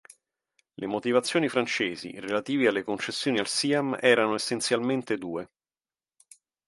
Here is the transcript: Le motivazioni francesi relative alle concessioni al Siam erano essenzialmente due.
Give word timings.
Le 0.77 0.87
motivazioni 0.87 1.47
francesi 1.47 2.19
relative 2.19 2.67
alle 2.67 2.81
concessioni 2.83 3.37
al 3.37 3.45
Siam 3.45 3.95
erano 4.01 4.33
essenzialmente 4.33 5.15
due. 5.19 5.51